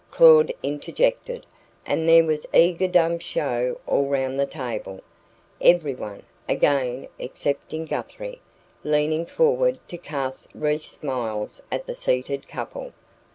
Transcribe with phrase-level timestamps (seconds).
[0.09, 1.45] Claud interjected;
[1.85, 4.99] and there was eager dumb show all round the table,
[5.61, 8.41] everyone again excepting Guthrie
[8.83, 12.93] leaning forward to cast wreathed smiles at the seated couple.